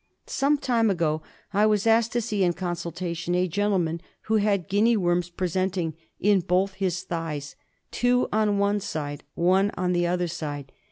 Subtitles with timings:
[0.25, 1.21] Some time ago
[1.53, 6.39] I was asked to see, in consultation, a gentleman who had Guinea worms presenting in
[6.39, 7.55] both his thighs—
[7.91, 10.71] two on one side, one on the other side.